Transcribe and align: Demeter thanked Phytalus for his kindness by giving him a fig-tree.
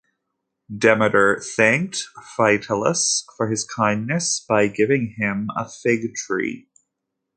Demeter 0.75 1.39
thanked 1.39 2.05
Phytalus 2.35 3.21
for 3.37 3.51
his 3.51 3.63
kindness 3.63 4.43
by 4.49 4.67
giving 4.67 5.13
him 5.19 5.49
a 5.55 5.69
fig-tree. 5.69 6.67